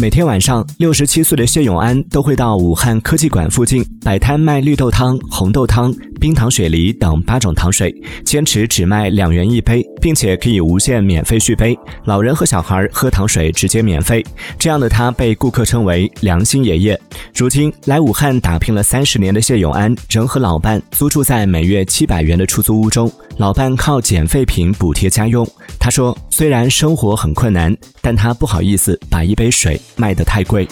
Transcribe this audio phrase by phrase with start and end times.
[0.00, 7.92] 每天晚上，六十七岁的谢永安都会到武汉科技馆附近摆摊卖绿豆汤、红豆汤、冰糖雪梨等八种糖水，
[8.24, 14.24] 坚持只卖两元一杯，并且可以无限免费续杯，老人和小孩喝糖水直接免费。
[14.56, 17.00] 这样的他被顾客称为“良心爷爷”。
[17.34, 25.44] 如今来武汉打拼了三十年的谢永安，仍和老伴租住在每月七百元的出租屋中，老伴靠捡废品补贴家用。
[25.88, 30.68] 他说：“虽然生活很困难，但他不好意思把一杯水卖得太贵。”